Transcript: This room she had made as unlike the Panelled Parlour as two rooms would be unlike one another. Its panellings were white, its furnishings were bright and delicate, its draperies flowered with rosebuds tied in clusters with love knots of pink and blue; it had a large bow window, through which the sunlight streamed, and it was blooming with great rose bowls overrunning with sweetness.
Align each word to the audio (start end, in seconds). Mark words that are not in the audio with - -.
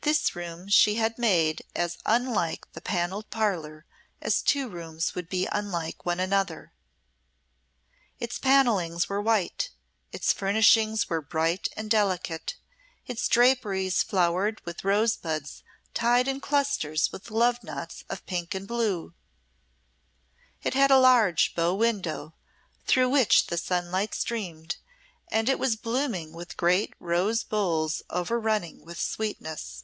This 0.00 0.36
room 0.36 0.68
she 0.68 0.94
had 0.94 1.18
made 1.18 1.62
as 1.74 1.98
unlike 2.06 2.70
the 2.74 2.80
Panelled 2.80 3.28
Parlour 3.28 3.84
as 4.22 4.40
two 4.40 4.68
rooms 4.68 5.16
would 5.16 5.28
be 5.28 5.48
unlike 5.50 6.06
one 6.06 6.20
another. 6.20 6.70
Its 8.20 8.38
panellings 8.38 9.08
were 9.08 9.20
white, 9.20 9.70
its 10.12 10.32
furnishings 10.32 11.08
were 11.10 11.20
bright 11.20 11.66
and 11.76 11.90
delicate, 11.90 12.54
its 13.08 13.26
draperies 13.26 14.04
flowered 14.04 14.62
with 14.64 14.84
rosebuds 14.84 15.64
tied 15.92 16.28
in 16.28 16.38
clusters 16.40 17.10
with 17.10 17.32
love 17.32 17.64
knots 17.64 18.04
of 18.08 18.24
pink 18.26 18.54
and 18.54 18.68
blue; 18.68 19.12
it 20.62 20.74
had 20.74 20.92
a 20.92 21.00
large 21.00 21.52
bow 21.56 21.74
window, 21.74 22.32
through 22.86 23.08
which 23.08 23.48
the 23.48 23.58
sunlight 23.58 24.14
streamed, 24.14 24.76
and 25.32 25.48
it 25.48 25.58
was 25.58 25.74
blooming 25.74 26.32
with 26.32 26.56
great 26.56 26.94
rose 27.00 27.42
bowls 27.42 28.02
overrunning 28.08 28.84
with 28.84 29.00
sweetness. 29.00 29.82